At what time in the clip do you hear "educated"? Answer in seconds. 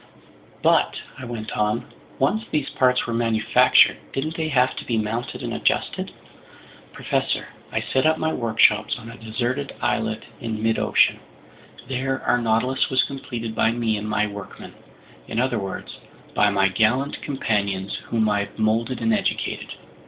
19.13-19.75